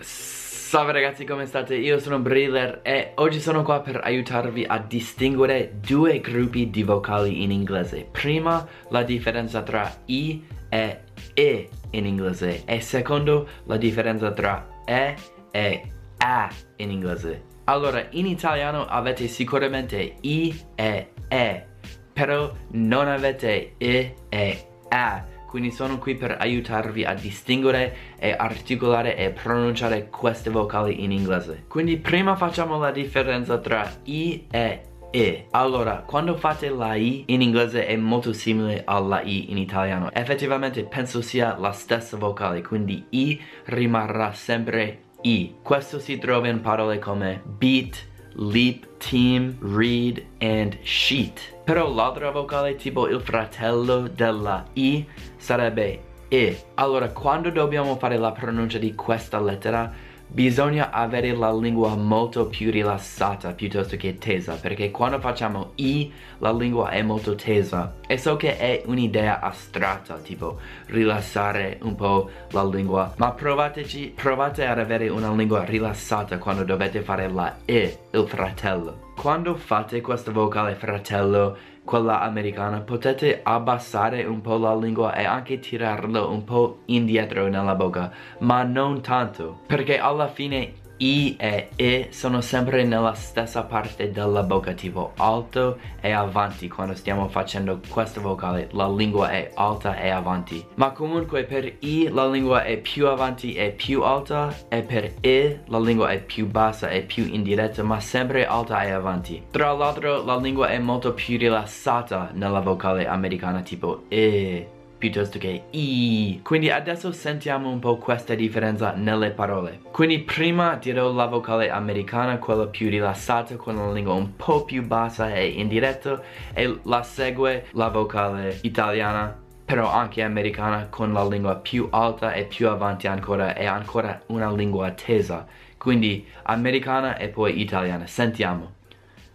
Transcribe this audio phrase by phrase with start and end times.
[0.00, 1.76] Salve ragazzi come state?
[1.76, 7.42] Io sono Briller e oggi sono qua per aiutarvi a distinguere due gruppi di vocali
[7.42, 8.08] in inglese.
[8.10, 11.00] Prima la differenza tra I e
[11.34, 15.14] E in inglese e secondo la differenza tra E
[15.52, 17.42] e A in inglese.
[17.64, 21.66] Allora in italiano avete sicuramente I e E
[22.12, 25.24] però non avete E e A
[25.54, 31.66] quindi sono qui per aiutarvi a distinguere e articolare e pronunciare queste vocali in inglese.
[31.68, 34.80] Quindi prima facciamo la differenza tra I e
[35.12, 35.46] E.
[35.52, 40.10] Allora, quando fate la I in inglese è molto simile alla I in italiano.
[40.12, 45.54] Effettivamente penso sia la stessa vocale, quindi I rimarrà sempre I.
[45.62, 51.54] Questo si trova in parole come beat, leap, team, read and sheet.
[51.64, 55.06] Però l'altra vocale tipo il fratello della I
[55.36, 56.64] sarebbe E.
[56.74, 59.92] Allora quando dobbiamo fare la pronuncia di questa lettera
[60.26, 66.52] bisogna avere la lingua molto più rilassata piuttosto che tesa perché quando facciamo I la
[66.52, 67.94] lingua è molto tesa.
[68.06, 74.66] E so che è un'idea astratta tipo rilassare un po' la lingua ma provateci provate
[74.66, 79.12] ad avere una lingua rilassata quando dovete fare la E il fratello.
[79.16, 85.58] Quando fate questa vocale fratello quella americana, potete abbassare un po' la lingua e anche
[85.58, 92.08] tirarlo un po' indietro nella bocca, ma non tanto, perché alla fine i e E
[92.10, 98.20] sono sempre nella stessa parte della bocca tipo alto e avanti quando stiamo facendo questa
[98.20, 98.68] vocale.
[98.72, 100.64] La lingua è alta e avanti.
[100.76, 105.60] Ma comunque per I la lingua è più avanti e più alta e per E
[105.66, 109.42] la lingua è più bassa e più indiretta ma sempre alta e avanti.
[109.50, 114.73] Tra l'altro la lingua è molto più rilassata nella vocale americana tipo E
[115.10, 116.40] piuttosto che I.
[116.42, 119.80] Quindi adesso sentiamo un po' questa differenza nelle parole.
[119.90, 124.82] Quindi prima dirò la vocale americana, quella più rilassata, con la lingua un po' più
[124.86, 126.22] bassa e indiretta,
[126.54, 132.44] e la segue la vocale italiana, però anche americana, con la lingua più alta e
[132.44, 135.46] più avanti ancora, e ancora una lingua tesa.
[135.76, 138.06] Quindi americana e poi italiana.
[138.06, 138.72] Sentiamo.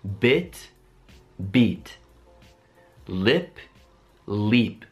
[0.00, 0.72] Bit,
[1.36, 1.98] beat.
[3.04, 3.58] Lip,
[4.24, 4.90] leap.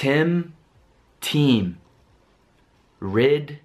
[0.00, 0.52] Tim,
[1.18, 1.76] team.
[3.00, 3.58] Rid,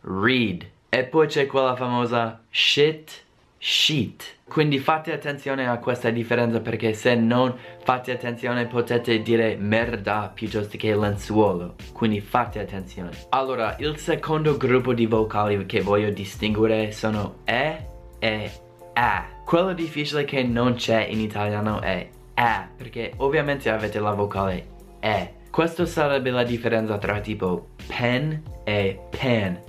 [0.00, 0.66] read.
[0.88, 3.22] E poi c'è quella famosa shit,
[3.58, 4.36] sheet.
[4.48, 10.78] Quindi fate attenzione a questa differenza perché se non fate attenzione potete dire merda piuttosto
[10.78, 11.74] che lenzuolo.
[11.92, 13.10] Quindi fate attenzione.
[13.28, 17.88] Allora, il secondo gruppo di vocali che voglio distinguere sono E
[18.20, 18.50] e
[18.94, 19.26] A.
[19.44, 24.66] Quello difficile che non c'è in italiano è A, perché ovviamente avete la vocale
[25.00, 25.42] E.
[25.54, 29.62] Questa sarebbe la differenza tra tipo pen e pen,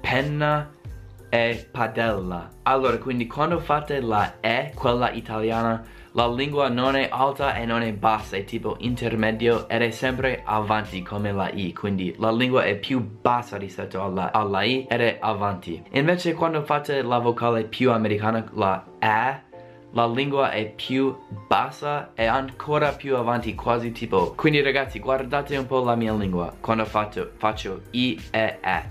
[0.00, 0.70] penna
[1.28, 2.48] e padella.
[2.62, 7.82] Allora, quindi quando fate la E, quella italiana, la lingua non è alta e non
[7.82, 12.62] è bassa, è tipo intermedio ed è sempre avanti come la I, quindi la lingua
[12.62, 15.82] è più bassa rispetto alla, alla I ed è avanti.
[15.90, 19.42] Invece quando fate la vocale più americana, la E,
[19.96, 24.34] la lingua è più bassa e ancora più avanti, quasi tipo...
[24.36, 28.82] Quindi ragazzi, guardate un po' la mia lingua quando faccio, faccio I, E, E.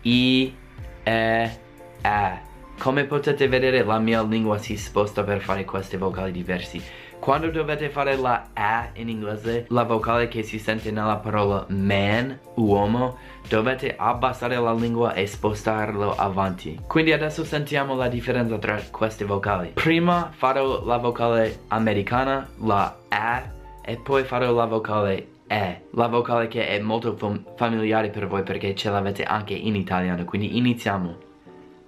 [0.00, 0.56] I,
[1.02, 1.60] E,
[2.00, 2.38] E.
[2.78, 6.82] Come potete vedere la mia lingua si sposta per fare queste vocali diversi.
[7.26, 12.38] Quando dovete fare la A in inglese, la vocale che si sente nella parola man,
[12.54, 13.16] uomo,
[13.48, 16.78] dovete abbassare la lingua e spostarlo avanti.
[16.86, 19.72] Quindi adesso sentiamo la differenza tra queste vocali.
[19.74, 23.42] Prima farò la vocale americana, la A,
[23.82, 25.86] e poi farò la vocale E.
[25.94, 27.18] La vocale che è molto
[27.56, 30.24] familiare per voi perché ce l'avete anche in italiano.
[30.24, 31.16] Quindi iniziamo.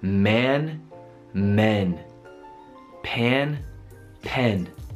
[0.00, 0.81] Man,
[1.31, 1.97] men.
[3.03, 3.56] Pan,
[4.21, 4.87] pen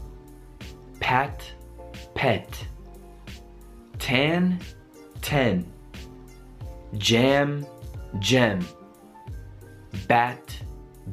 [1.02, 1.42] pat,
[2.14, 2.66] pet.
[3.98, 4.58] Tan,
[5.20, 5.66] ten.
[6.92, 7.66] Jam,
[8.20, 8.60] gem.
[10.08, 10.62] Bat,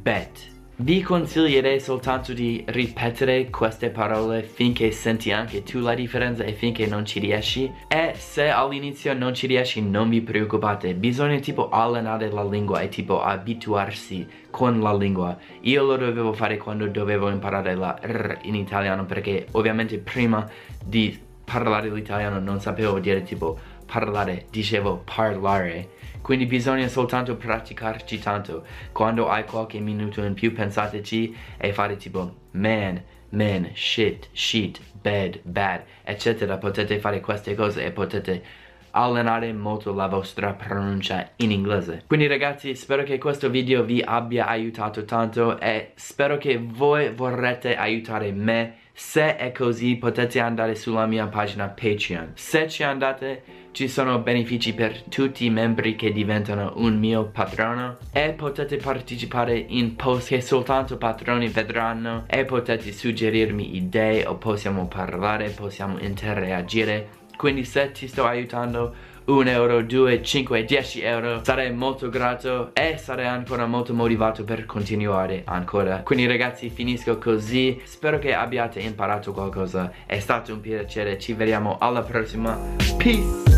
[0.04, 0.46] bet.
[0.82, 6.88] Vi consiglierei soltanto di ripetere queste parole finché senti anche tu la differenza e finché
[6.88, 7.70] non ci riesci.
[7.86, 10.94] E se all'inizio non ci riesci non vi preoccupate.
[10.96, 15.38] Bisogna tipo allenare la lingua e tipo abituarsi con la lingua.
[15.64, 20.50] Io lo dovevo fare quando dovevo imparare la R in italiano perché ovviamente prima
[20.82, 28.66] di parlare l'italiano non sapevo dire tipo parlare dicevo parlare quindi bisogna soltanto praticarci tanto.
[28.92, 35.40] Quando hai qualche minuto in più pensateci e fare tipo man, man, shit, sheet, bed,
[35.44, 36.58] bad, eccetera.
[36.58, 38.44] Potete fare queste cose e potete
[38.92, 42.04] allenare molto la vostra pronuncia in inglese.
[42.08, 47.76] Quindi ragazzi spero che questo video vi abbia aiutato tanto e spero che voi vorrete
[47.76, 52.34] aiutare me se è così potete andare sulla mia pagina Patreon.
[52.34, 57.98] Se ci andate ci sono benefici per tutti i membri che diventano un mio patrono
[58.12, 64.86] e potete partecipare in post che soltanto patroni vedranno e potete suggerirmi idee o possiamo
[64.88, 67.08] parlare, possiamo interagire.
[67.38, 68.94] Quindi se ti sto aiutando
[69.30, 71.42] 1 euro, 2, 5, 10 euro.
[71.44, 76.02] Sarei molto grato e sarei ancora molto motivato per continuare ancora.
[76.02, 77.80] Quindi ragazzi finisco così.
[77.84, 79.92] Spero che abbiate imparato qualcosa.
[80.06, 82.58] È stato un piacere, ci vediamo alla prossima.
[82.98, 83.49] Peace